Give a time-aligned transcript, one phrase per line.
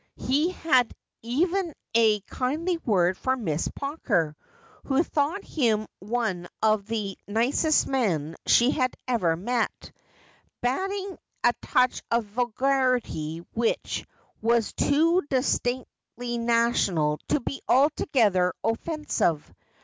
[0.17, 4.35] He had even a kindly word for Miss Pawker,
[4.85, 9.91] who thought him one of the nicest men she had ever met;
[10.59, 14.07] bating a touch of vulgarity which
[14.41, 19.53] was too distinctly national to be altogether offensive.